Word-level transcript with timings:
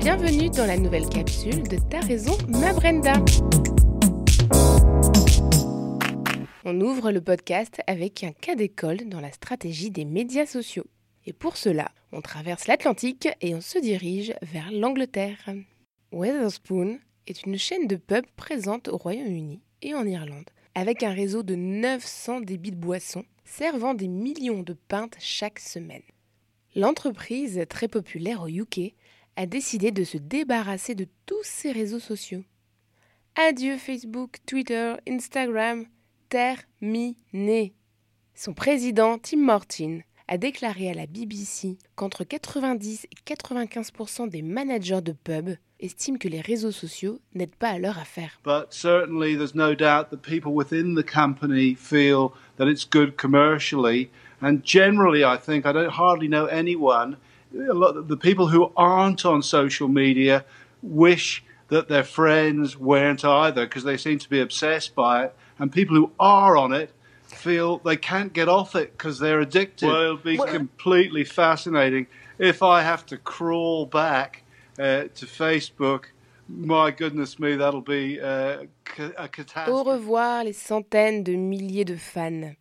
Bienvenue 0.00 0.48
dans 0.48 0.64
la 0.64 0.78
nouvelle 0.78 1.06
capsule 1.10 1.62
de 1.68 1.76
Ta 1.76 2.00
raison, 2.00 2.32
ma 2.48 2.72
Brenda. 2.72 3.12
On 6.64 6.80
ouvre 6.80 7.10
le 7.12 7.20
podcast 7.20 7.82
avec 7.86 8.24
un 8.24 8.32
cas 8.32 8.54
d'école 8.54 9.10
dans 9.10 9.20
la 9.20 9.30
stratégie 9.30 9.90
des 9.90 10.06
médias 10.06 10.46
sociaux. 10.46 10.86
Et 11.26 11.34
pour 11.34 11.58
cela, 11.58 11.90
on 12.12 12.22
traverse 12.22 12.66
l'Atlantique 12.66 13.28
et 13.42 13.54
on 13.54 13.60
se 13.60 13.78
dirige 13.78 14.32
vers 14.40 14.72
l'Angleterre. 14.72 15.50
Weatherspoon 16.12 16.98
est 17.26 17.44
une 17.44 17.58
chaîne 17.58 17.86
de 17.86 17.96
pubs 17.96 18.24
présente 18.36 18.88
au 18.88 18.96
Royaume-Uni 18.96 19.60
et 19.82 19.92
en 19.92 20.06
Irlande, 20.06 20.48
avec 20.74 21.02
un 21.02 21.12
réseau 21.12 21.42
de 21.42 21.56
900 21.56 22.40
débits 22.40 22.72
de 22.72 22.76
boissons 22.76 23.26
servant 23.44 23.92
des 23.92 24.08
millions 24.08 24.62
de 24.62 24.72
pintes 24.72 25.16
chaque 25.18 25.58
semaine. 25.58 26.00
L'entreprise, 26.76 27.60
très 27.68 27.88
populaire 27.88 28.42
au 28.42 28.48
UK, 28.48 28.94
a 29.40 29.46
décidé 29.46 29.90
de 29.90 30.04
se 30.04 30.18
débarrasser 30.18 30.94
de 30.94 31.06
tous 31.24 31.42
ses 31.44 31.72
réseaux 31.72 31.98
sociaux. 31.98 32.44
Adieu 33.36 33.78
Facebook, 33.78 34.36
Twitter, 34.44 34.96
Instagram, 35.08 35.86
terminé. 36.28 37.72
Son 38.34 38.52
président, 38.52 39.16
Tim 39.16 39.38
Martin, 39.38 40.00
a 40.28 40.36
déclaré 40.36 40.90
à 40.90 40.92
la 40.92 41.06
BBC 41.06 41.78
qu'entre 41.96 42.22
90 42.22 43.06
et 43.06 43.34
95% 43.34 44.28
des 44.28 44.42
managers 44.42 45.00
de 45.00 45.12
pubs 45.12 45.56
estiment 45.80 46.18
que 46.18 46.28
les 46.28 46.42
réseaux 46.42 46.70
sociaux 46.70 47.18
n'aident 47.34 47.56
pas 47.56 47.70
à 47.70 47.78
leur 47.78 47.98
affaire. 47.98 48.42
But 48.44 48.66
certainly 48.68 49.38
there's 49.38 49.54
no 49.54 49.74
doubt 49.74 50.10
that 50.10 50.18
people 50.18 50.52
within 50.52 50.94
the 50.94 51.02
company 51.02 51.74
feel 51.74 52.32
that 52.58 52.68
it's 52.68 52.84
good 52.84 53.16
commercially 53.16 54.10
and 54.42 54.58
generally 54.62 55.24
I 55.24 55.38
think 55.38 55.64
I 55.64 55.72
don't 55.72 55.98
hardly 55.98 56.28
know 56.28 56.44
anyone 56.44 57.16
a 57.54 57.74
lot 57.74 57.96
of 57.96 58.08
the 58.08 58.16
people 58.16 58.48
who 58.48 58.72
aren't 58.76 59.24
on 59.24 59.42
social 59.42 59.88
media 59.88 60.44
wish 60.82 61.44
that 61.68 61.88
their 61.88 62.04
friends 62.04 62.76
weren't 62.76 63.24
either 63.24 63.66
because 63.66 63.84
they 63.84 63.96
seem 63.96 64.18
to 64.18 64.28
be 64.28 64.40
obsessed 64.40 64.94
by 64.94 65.24
it 65.24 65.36
and 65.58 65.72
people 65.72 65.96
who 65.96 66.10
are 66.18 66.56
on 66.56 66.72
it 66.72 66.92
feel 67.26 67.78
they 67.78 67.96
can't 67.96 68.32
get 68.32 68.48
off 68.48 68.74
it 68.74 68.92
because 68.92 69.18
they're 69.18 69.40
addicted. 69.40 69.86
Well, 69.86 70.02
it'll 70.02 70.16
be 70.16 70.36
completely 70.36 71.24
fascinating 71.24 72.06
if 72.38 72.62
I 72.62 72.82
have 72.82 73.06
to 73.06 73.16
crawl 73.16 73.86
back 73.86 74.42
uh, 74.78 75.04
to 75.14 75.26
Facebook. 75.26 76.06
My 76.48 76.90
goodness 76.90 77.38
me, 77.38 77.54
that'll 77.54 77.80
be 77.80 78.20
uh, 78.20 78.64
a 79.16 79.28
catastrophe. 79.28 79.70
Au 79.70 79.84
revoir 79.84 80.44
les 80.44 80.52
centaines 80.52 81.22
de 81.22 81.36
milliers 81.36 81.84
de 81.84 81.96
fans. 81.96 82.56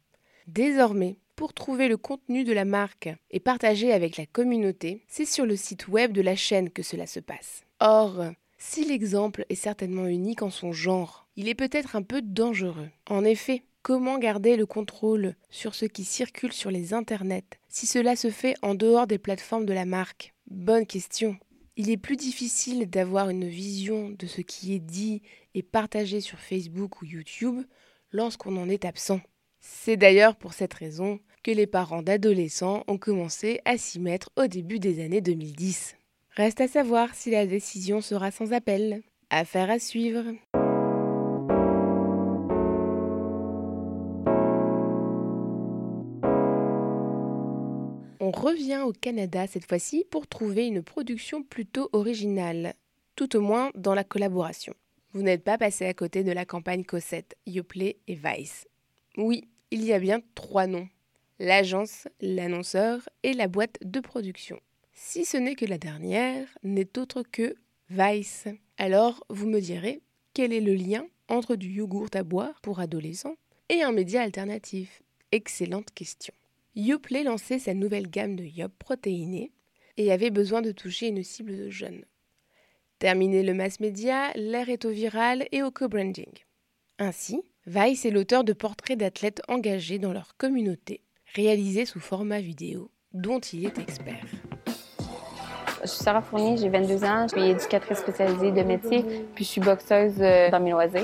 Désormais, 0.47 1.17
pour 1.39 1.53
trouver 1.53 1.87
le 1.87 1.95
contenu 1.95 2.43
de 2.43 2.51
la 2.51 2.65
marque 2.65 3.07
et 3.31 3.39
partager 3.39 3.93
avec 3.93 4.17
la 4.17 4.25
communauté, 4.25 5.05
c'est 5.07 5.23
sur 5.23 5.45
le 5.45 5.55
site 5.55 5.87
web 5.87 6.11
de 6.11 6.19
la 6.19 6.35
chaîne 6.35 6.69
que 6.69 6.83
cela 6.83 7.07
se 7.07 7.21
passe. 7.21 7.63
Or, 7.79 8.25
si 8.57 8.83
l'exemple 8.83 9.45
est 9.47 9.55
certainement 9.55 10.05
unique 10.07 10.41
en 10.41 10.49
son 10.49 10.73
genre, 10.73 11.29
il 11.37 11.47
est 11.47 11.55
peut-être 11.55 11.95
un 11.95 12.01
peu 12.01 12.21
dangereux. 12.21 12.89
En 13.09 13.23
effet, 13.23 13.63
Comment 13.81 14.19
garder 14.19 14.57
le 14.57 14.65
contrôle 14.65 15.35
sur 15.49 15.73
ce 15.73 15.85
qui 15.85 16.03
circule 16.03 16.51
sur 16.51 16.69
les 16.69 16.93
internets 16.93 17.45
si 17.69 17.87
cela 17.87 18.17
se 18.17 18.29
fait 18.29 18.55
en 18.61 18.75
dehors 18.75 19.07
des 19.07 19.17
plateformes 19.17 19.65
de 19.65 19.71
la 19.71 19.85
marque? 19.85 20.33
Bonne 20.51 20.85
question. 20.85 21.37
Il 21.77 21.89
est 21.89 21.95
plus 21.95 22.17
difficile 22.17 22.89
d'avoir 22.89 23.29
une 23.29 23.47
vision 23.47 24.09
de 24.09 24.27
ce 24.27 24.41
qui 24.41 24.73
est 24.73 24.79
dit 24.79 25.21
et 25.53 25.63
partagé 25.63 26.19
sur 26.19 26.39
Facebook 26.39 27.01
ou 27.01 27.05
YouTube 27.05 27.61
lorsqu'on 28.11 28.57
en 28.57 28.67
est 28.67 28.83
absent. 28.83 29.21
C'est 29.61 29.95
d'ailleurs 29.97 30.35
pour 30.35 30.53
cette 30.53 30.73
raison 30.73 31.21
que 31.43 31.51
les 31.51 31.67
parents 31.67 32.01
d'adolescents 32.01 32.83
ont 32.87 32.97
commencé 32.97 33.61
à 33.65 33.77
s'y 33.77 33.99
mettre 33.99 34.29
au 34.35 34.47
début 34.47 34.79
des 34.79 35.03
années 35.03 35.21
2010. 35.21 35.95
Reste 36.35 36.61
à 36.61 36.67
savoir 36.67 37.15
si 37.15 37.31
la 37.31 37.45
décision 37.45 38.01
sera 38.01 38.31
sans 38.31 38.53
appel. 38.53 39.01
Affaire 39.29 39.69
à 39.69 39.79
suivre. 39.79 40.23
On 48.21 48.31
revient 48.31 48.83
au 48.85 48.93
Canada 48.93 49.47
cette 49.47 49.67
fois-ci 49.67 50.05
pour 50.11 50.27
trouver 50.27 50.67
une 50.67 50.83
production 50.83 51.41
plutôt 51.41 51.89
originale, 51.93 52.75
tout 53.15 53.35
au 53.35 53.41
moins 53.41 53.71
dans 53.75 53.95
la 53.95 54.03
collaboration. 54.03 54.73
Vous 55.13 55.23
n'êtes 55.23 55.43
pas 55.43 55.57
passé 55.57 55.85
à 55.85 55.93
côté 55.95 56.23
de 56.23 56.31
la 56.31 56.45
campagne 56.45 56.83
Cosette, 56.83 57.35
Yoplait 57.47 57.97
et 58.07 58.15
Vice. 58.15 58.67
Oui, 59.17 59.47
il 59.71 59.83
y 59.83 59.93
a 59.93 59.99
bien 59.99 60.21
trois 60.35 60.67
noms. 60.67 60.87
L'agence, 61.39 62.07
l'annonceur 62.19 63.07
et 63.23 63.33
la 63.33 63.47
boîte 63.47 63.77
de 63.81 64.01
production. 64.01 64.59
Si 64.93 65.23
ce 65.23 65.37
n'est 65.37 65.55
que 65.55 65.65
la 65.65 65.77
dernière 65.77 66.47
n'est 66.63 66.97
autre 66.99 67.23
que 67.23 67.55
Vice. 67.89 68.47
Alors, 68.77 69.23
vous 69.29 69.47
me 69.47 69.61
direz, 69.61 70.01
quel 70.33 70.53
est 70.53 70.61
le 70.61 70.75
lien 70.75 71.07
entre 71.27 71.55
du 71.55 71.69
yogourt 71.69 72.09
à 72.13 72.23
boire 72.23 72.59
pour 72.61 72.79
adolescents 72.79 73.35
et 73.69 73.81
un 73.81 73.91
média 73.91 74.21
alternatif? 74.21 75.01
Excellente 75.31 75.91
question. 75.95 76.33
Yoplait 76.75 77.23
lançait 77.23 77.57
sa 77.57 77.73
nouvelle 77.73 78.09
gamme 78.09 78.35
de 78.35 78.43
Yop 78.43 78.73
protéinés 78.77 79.51
et 79.97 80.11
avait 80.11 80.29
besoin 80.29 80.61
de 80.61 80.71
toucher 80.71 81.07
une 81.07 81.23
cible 81.23 81.57
de 81.57 81.69
jeunes. 81.69 82.05
Terminé 82.99 83.41
le 83.43 83.53
mass 83.53 83.79
média, 83.79 84.31
l'air 84.35 84.69
est 84.69 84.85
au 84.85 84.89
viral 84.89 85.47
et 85.51 85.63
au 85.63 85.71
co-branding. 85.71 86.31
Ainsi, 86.99 87.41
Vice 87.65 88.05
est 88.05 88.11
l'auteur 88.11 88.43
de 88.43 88.53
portraits 88.53 88.99
d'athlètes 88.99 89.41
engagés 89.47 89.99
dans 89.99 90.13
leur 90.13 90.35
communauté, 90.37 91.01
réalisés 91.33 91.85
sous 91.85 91.99
format 91.99 92.41
vidéo, 92.41 92.91
dont 93.13 93.39
il 93.39 93.65
est 93.65 93.77
expert. 93.77 94.25
Je 95.81 95.87
suis 95.87 96.03
Sarah 96.03 96.21
Fournier, 96.21 96.57
j'ai 96.57 96.69
22 96.69 97.03
ans, 97.05 97.27
je 97.27 97.39
suis 97.39 97.49
éducatrice 97.49 97.99
spécialisée 97.99 98.51
de 98.51 98.61
métier, 98.63 99.03
puis 99.33 99.45
je 99.45 99.49
suis 99.49 99.61
boxeuse 99.61 100.15
euh, 100.19 100.49
dans 100.49 100.59
mes 100.59 100.71
loisirs. 100.71 101.03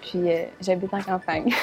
Puis 0.00 0.30
euh, 0.30 0.46
j'habite 0.60 0.94
en 0.94 1.02
campagne. 1.02 1.52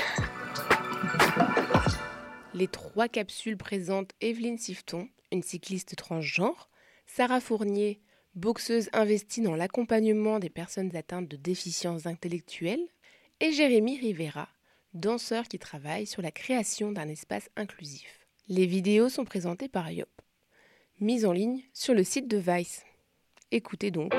Les 2.54 2.68
trois 2.68 3.08
capsules 3.08 3.58
présentent 3.58 4.12
Evelyne 4.22 4.58
Sifton, 4.58 5.08
une 5.31 5.44
cycliste 5.44 5.96
transgenre, 5.96 6.70
Sarah 7.08 7.40
Fournier, 7.40 8.02
boxeuse 8.36 8.90
investie 8.94 9.42
dans 9.42 9.56
l'accompagnement 9.56 10.40
des 10.40 10.50
personnes 10.50 10.96
atteintes 10.96 11.28
de 11.28 11.38
déficiences 11.38 12.06
intellectuelles, 12.06 12.86
et 13.40 13.52
Jérémy 13.54 13.98
Rivera, 14.00 14.50
danseur 14.94 15.44
qui 15.44 15.60
travaille 15.60 16.06
sur 16.06 16.22
la 16.22 16.32
création 16.32 16.92
d'un 16.92 17.08
espace 17.08 17.50
inclusif. 17.56 18.28
Les 18.48 18.66
vidéos 18.66 19.10
sont 19.10 19.26
présentées 19.26 19.68
par 19.68 19.92
Yop, 19.92 20.10
mises 21.00 21.26
en 21.26 21.32
ligne 21.32 21.62
sur 21.74 21.94
le 21.94 22.04
site 22.04 22.28
de 22.28 22.38
Vice. 22.38 22.84
Écoutez 23.52 23.92
donc. 23.92 24.14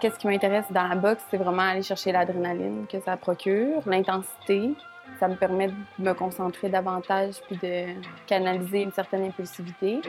Qu'est-ce 0.00 0.18
qui 0.18 0.26
m'intéresse 0.26 0.64
dans 0.70 0.88
la 0.88 0.96
boxe, 0.96 1.22
c'est 1.30 1.36
vraiment 1.36 1.62
aller 1.62 1.82
chercher 1.82 2.10
l'adrénaline 2.10 2.86
que 2.88 3.00
ça 3.00 3.16
procure, 3.16 3.88
l'intensité, 3.88 4.74
ça 5.20 5.28
me 5.28 5.36
permet 5.36 5.68
de 5.68 5.74
me 5.98 6.12
concentrer 6.14 6.68
davantage 6.68 7.34
puis 7.46 7.56
de 7.56 7.94
canaliser 8.26 8.82
une 8.82 8.92
certaine 8.92 9.24
impulsivité. 9.24 10.00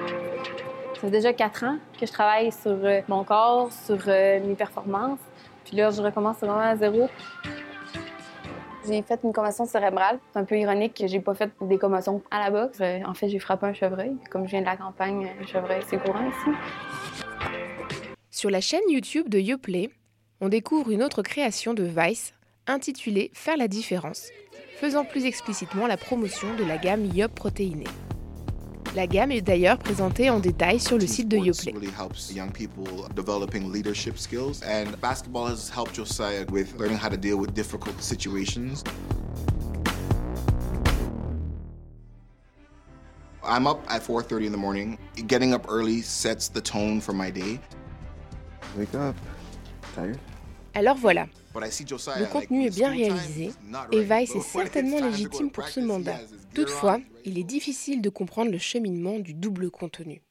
Ça 0.96 1.02
fait 1.02 1.12
déjà 1.12 1.34
quatre 1.34 1.64
ans 1.64 1.78
que 2.00 2.06
je 2.06 2.12
travaille 2.12 2.52
sur 2.52 2.72
euh, 2.72 3.02
mon 3.08 3.24
corps, 3.24 3.72
sur 3.72 4.00
euh, 4.08 4.40
mes 4.40 4.56
performances. 4.56 5.20
Puis 5.66 5.78
là, 5.78 5.92
je 5.92 6.02
recommence 6.02 6.38
vraiment 6.38 6.60
à 6.60 6.76
zéro. 6.76 7.10
J'ai 8.86 9.02
fait 9.02 9.20
une 9.24 9.32
commotion 9.32 9.66
cérébrale. 9.66 10.20
C'est 10.32 10.40
un 10.40 10.44
peu 10.44 10.58
ironique 10.58 10.94
que 10.96 11.08
j'ai 11.08 11.22
pas 11.22 11.34
fait 11.34 11.50
des 11.62 11.78
commotions 11.78 12.22
à 12.30 12.40
la 12.40 12.52
boxe. 12.52 12.80
Euh, 12.82 13.00
en 13.06 13.14
fait, 13.14 13.30
j'ai 13.30 13.40
frappé 13.40 13.66
un 13.66 13.74
chevreuil. 13.74 14.16
Comme 14.30 14.46
je 14.46 14.52
viens 14.52 14.62
de 14.62 14.66
la 14.66 14.76
campagne, 14.76 15.30
un 15.42 15.46
chevreuil, 15.46 15.82
c'est 15.88 15.98
courant 15.98 16.28
ici. 16.28 16.50
Sur 18.30 18.50
la 18.50 18.60
chaîne 18.60 18.82
YouTube 18.90 19.30
de 19.30 19.40
Yoplay, 19.40 19.90
on 20.42 20.50
découvre 20.50 20.92
une 20.92 21.02
autre 21.02 21.22
création 21.22 21.74
de 21.74 21.84
Vice 21.84 22.34
intitulée 22.68 23.32
Faire 23.34 23.58
la 23.58 23.68
différence, 23.68 24.30
faisant 24.78 25.06
plus 25.06 25.26
explicitement 25.26 25.88
la 25.88 25.98
promotion 25.98 26.54
de 26.56 26.66
la 26.66 26.78
gamme 26.78 27.06
Yop 27.06 27.34
protéinée. 27.34 27.86
La 28.96 29.08
gamme 29.08 29.32
est 29.32 29.42
d'ailleurs 29.42 29.80
présentée 29.80 30.30
en 30.30 30.40
détail 30.40 30.80
sur 30.80 31.00
le 31.00 31.08
site 31.08 31.28
de 31.28 31.38
Yoplait. 31.38 31.74
I'm 43.46 43.68
up 43.68 43.80
at 43.90 44.00
4:30 44.00 44.48
in 44.48 44.52
the 44.52 44.58
morning. 44.58 44.98
Getting 45.28 45.54
up 45.54 45.66
early 45.68 46.02
sets 46.02 46.48
the 46.48 46.62
tone 46.62 47.02
for 47.02 47.14
my 47.14 47.30
day. 47.30 47.60
Wake 48.78 48.96
up. 48.96 49.16
Tired? 49.96 50.18
Alors 50.74 50.96
voilà, 50.96 51.28
le 51.56 52.32
contenu 52.32 52.66
est 52.66 52.76
bien 52.76 52.90
réalisé 52.90 53.52
et 53.92 54.04
Vice 54.04 54.36
est 54.36 54.42
certainement 54.42 55.00
légitime 55.00 55.52
pour 55.52 55.68
ce 55.68 55.80
mandat. 55.80 56.20
Toutefois, 56.54 57.00
il 57.26 57.38
est 57.38 57.44
difficile 57.44 58.02
de 58.02 58.10
comprendre 58.10 58.52
le 58.52 58.58
cheminement 58.58 59.20
du 59.20 59.34
double 59.34 59.70
contenu. 59.72 60.22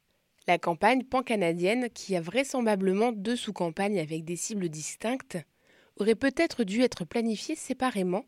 La 0.47 0.57
campagne 0.57 1.03
pan-canadienne, 1.03 1.89
qui 1.93 2.15
a 2.15 2.21
vraisemblablement 2.21 3.13
deux 3.13 3.37
sous-campagnes 3.37 3.99
avec 3.99 4.25
des 4.25 4.35
cibles 4.35 4.67
distinctes, 4.67 5.37
aurait 5.97 6.15
peut-être 6.15 6.63
dû 6.63 6.81
être 6.81 7.05
planifiée 7.05 7.55
séparément 7.55 8.25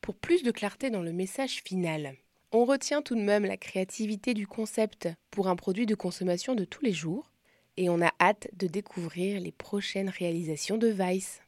pour 0.00 0.14
plus 0.14 0.42
de 0.42 0.50
clarté 0.52 0.90
dans 0.90 1.02
le 1.02 1.12
message 1.12 1.62
final. 1.64 2.14
On 2.52 2.64
retient 2.64 3.02
tout 3.02 3.16
de 3.16 3.20
même 3.20 3.44
la 3.44 3.56
créativité 3.56 4.32
du 4.32 4.46
concept 4.46 5.08
pour 5.30 5.48
un 5.48 5.56
produit 5.56 5.86
de 5.86 5.94
consommation 5.94 6.54
de 6.54 6.64
tous 6.64 6.84
les 6.84 6.92
jours, 6.92 7.32
et 7.76 7.90
on 7.90 8.00
a 8.00 8.12
hâte 8.20 8.48
de 8.54 8.66
découvrir 8.66 9.40
les 9.40 9.52
prochaines 9.52 10.08
réalisations 10.08 10.78
de 10.78 10.88
Vice. 10.88 11.40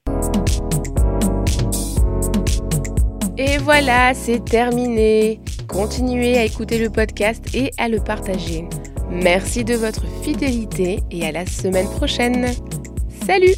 Et 3.36 3.58
voilà, 3.58 4.14
c'est 4.14 4.44
terminé. 4.44 5.40
Continuez 5.68 6.36
à 6.38 6.44
écouter 6.44 6.78
le 6.78 6.90
podcast 6.90 7.44
et 7.54 7.70
à 7.78 7.88
le 7.88 8.00
partager. 8.00 8.68
Merci 9.10 9.64
de 9.64 9.74
votre 9.74 10.04
fidélité 10.22 11.00
et 11.10 11.26
à 11.26 11.32
la 11.32 11.46
semaine 11.46 11.88
prochaine. 11.88 12.48
Salut 13.26 13.54